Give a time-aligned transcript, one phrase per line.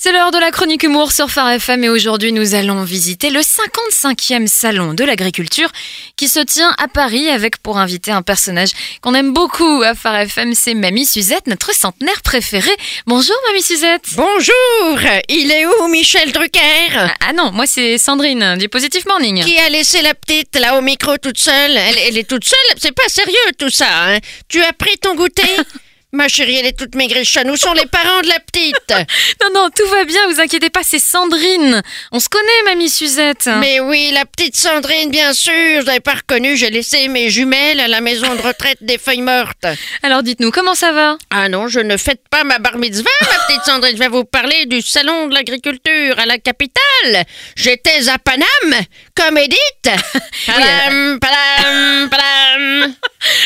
[0.00, 3.40] C'est l'heure de la chronique humour sur Phare FM et aujourd'hui nous allons visiter le
[3.40, 5.72] 55e salon de l'agriculture
[6.14, 8.68] qui se tient à Paris avec pour inviter un personnage
[9.00, 12.70] qu'on aime beaucoup à Phare FM, c'est Mamie Suzette, notre centenaire préférée.
[13.08, 14.10] Bonjour Mamie Suzette.
[14.14, 16.60] Bonjour, il est où Michel Drucker?
[16.94, 19.42] Ah, ah non, moi c'est Sandrine du Positive Morning.
[19.42, 21.76] Qui a laissé la petite là au micro toute seule?
[21.76, 25.16] Elle, elle est toute seule C'est pas sérieux tout ça, hein Tu as pris ton
[25.16, 25.42] goûter?
[26.10, 27.50] Ma chérie, elle est toute maigrichonne.
[27.50, 28.74] Où sont les parents de la petite
[29.42, 31.82] Non, non, tout va bien, vous inquiétez pas, c'est Sandrine.
[32.12, 33.46] On se connaît, Mamie Suzette.
[33.60, 35.52] Mais oui, la petite Sandrine, bien sûr.
[35.52, 36.56] Je l'avais pas reconnue.
[36.56, 39.66] J'ai laissé mes jumelles à la maison de retraite des feuilles mortes.
[40.02, 41.18] Alors dites-nous, comment ça va?
[41.28, 43.94] Ah non, je ne fête pas ma bar mitzvah, ma petite Sandrine.
[43.94, 47.24] Je vais vous parler du salon de l'agriculture à la capitale.
[47.54, 48.82] J'étais à Paname,
[49.14, 49.58] comme Edith.
[50.46, 52.94] Padam, padam.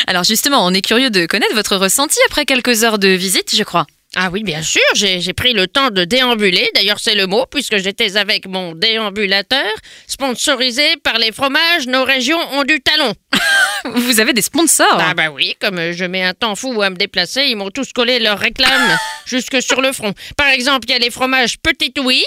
[0.07, 3.63] Alors justement, on est curieux de connaître votre ressenti après quelques heures de visite, je
[3.63, 3.85] crois.
[4.15, 7.77] Ah oui, bien sûr, j'ai pris le temps de déambuler, d'ailleurs c'est le mot, puisque
[7.77, 9.71] j'étais avec mon déambulateur,
[10.05, 13.15] sponsorisé par les fromages, nos régions ont du talon.
[13.85, 14.99] Vous avez des sponsors.
[14.99, 17.91] Ah bah oui, comme je mets un temps fou à me déplacer, ils m'ont tous
[17.91, 20.13] collé leurs réclames jusque sur le front.
[20.37, 22.23] Par exemple, il y a les fromages Petit Oui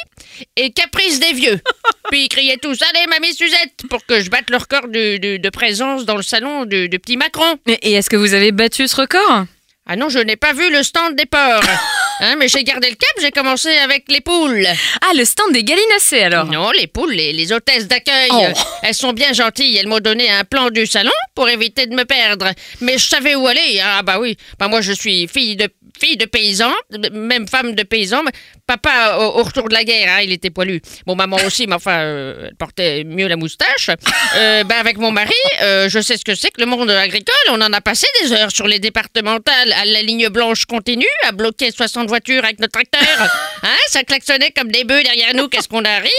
[0.56, 1.60] et Caprice des Vieux.
[2.10, 6.04] Puis ils criaient tous «Allez, mamie Suzette!» pour que je batte le record de, présence
[6.04, 7.58] dans le salon de, de Petit Macron.
[7.66, 9.46] Et est-ce que vous avez battu ce record?
[9.86, 11.62] Ah non, je n'ai pas vu le stand des porcs.
[12.20, 14.66] Hein, mais j'ai gardé le cap, j'ai commencé avec les poules.
[15.02, 16.46] Ah, le stand des gallinacés alors.
[16.46, 18.42] Non, les poules, les, les hôtesses d'accueil, Oh.
[18.42, 19.76] euh, elles sont bien gentilles.
[19.76, 22.50] Elles m'ont donné un plan du salon pour éviter de me perdre.
[22.80, 23.80] Mais je savais où aller.
[23.82, 26.72] Ah bah oui, bah moi je suis fille de fille de paysan,
[27.12, 28.22] même femme de paysan.
[28.66, 30.82] Papa au, au retour de la guerre, hein, il était poilu.
[31.06, 33.90] Bon, maman aussi, mais enfin, euh, elle portait mieux la moustache.
[34.36, 37.34] Euh, bah avec mon mari, euh, je sais ce que c'est que le monde agricole.
[37.50, 41.32] On en a passé des heures sur les départementales à la ligne blanche continue, à
[41.32, 43.02] bloquer 60 voitures avec notre tracteur.
[43.62, 45.48] Hein, ça klaxonnait comme des bœufs derrière nous.
[45.48, 46.10] Qu'est-ce qu'on a ri?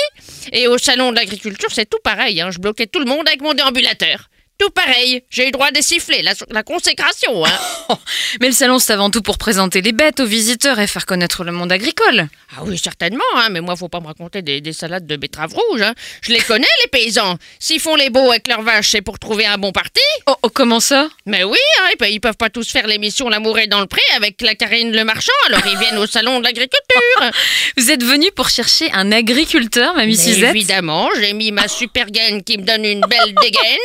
[0.52, 2.42] Et au salon de l'agriculture, c'est tout pareil.
[2.42, 2.50] Hein.
[2.52, 4.28] Je bloquais tout le monde avec mon déambulateur.
[4.58, 5.24] Tout pareil.
[5.30, 7.46] J'ai eu droit des sifflets, la, la consécration.
[7.46, 7.98] Hein.
[8.42, 11.44] Mais le salon, c'est avant tout pour présenter les bêtes aux visiteurs et faire connaître
[11.44, 12.28] le monde agricole.
[12.56, 15.54] Ah oui, certainement, hein, mais moi, faut pas me raconter des, des salades de betteraves
[15.54, 15.82] rouges.
[15.82, 15.94] Hein.
[16.22, 17.38] Je les connais, les paysans.
[17.60, 20.02] S'ils font les beaux avec leurs vaches, c'est pour trouver un bon parti.
[20.26, 21.10] Oh, oh, comment ça?
[21.26, 24.02] Mais oui, hein, ils ils peuvent pas tous faire l'émission L'amour est dans le pré
[24.16, 26.72] avec la Karine Le Marchand, alors ils viennent au salon de l'agriculture.
[27.78, 32.44] Vous êtes venu pour chercher un agriculteur, Mamie Suzette Évidemment, j'ai mis ma super gaine
[32.44, 33.78] qui me donne une belle dégaine.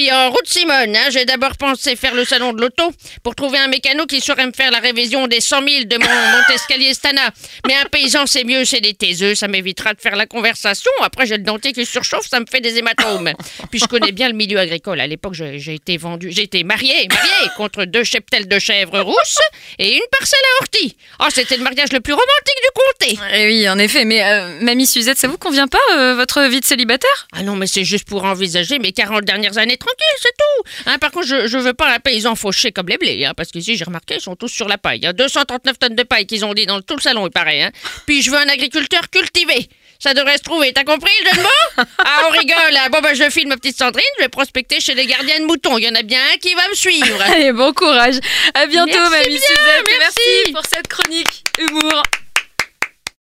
[0.00, 2.90] Puis en route Simone, hein, j'ai d'abord pensé faire le salon de l'auto
[3.22, 6.06] pour trouver un mécano qui saurait me faire la révision des 100 000 de mon,
[6.06, 7.28] mon escalier Stana.
[7.66, 10.90] Mais un paysan, c'est mieux, c'est des taiseux, ça m'évitera de faire la conversation.
[11.02, 13.30] Après, j'ai le dentier qui surchauffe, ça me fait des hématomes.
[13.70, 15.00] Puis je connais bien le milieu agricole.
[15.00, 19.38] À l'époque, j'ai été vendu, j'ai été mariée, mariée contre deux cheptels de chèvres rousses
[19.78, 20.96] et une parcelle à ortie.
[21.20, 23.22] Oh, c'était le mariage le plus romantique du comté.
[23.34, 26.60] Eh oui, en effet, mais euh, Mamie Suzette, ça vous convient pas, euh, votre vie
[26.60, 27.28] de célibataire?
[27.36, 30.90] Ah non, mais c'est juste pour envisager mes 40 dernières années tranquilles, c'est tout.
[30.90, 33.50] Hein, par contre, je, je veux pas un paysan fauché comme les blés, hein, parce
[33.50, 34.98] qu'ici, j'ai remarqué, ils sont tous sur la paille.
[34.98, 37.30] Il y a 239 tonnes de paille qu'ils ont dit dans tout le salon, il
[37.30, 37.62] paraît.
[37.62, 37.70] Hein.
[38.06, 39.68] Puis je veux un agriculteur cultivé.
[39.98, 41.84] Ça devrait se trouver, t'as compris le jeu de mots?
[41.98, 42.88] Ah, on rigole, hein.
[42.90, 45.76] Bon, bah, je file ma petite Sandrine, je vais prospecter chez les gardiens de moutons.
[45.78, 47.20] Il y en a bien un qui va me suivre.
[47.26, 48.16] Allez, bon courage.
[48.54, 49.84] À bientôt, Merci Mamie bien, Suzette.
[49.98, 50.20] merci.
[50.38, 52.02] merci pour cette chronique humour.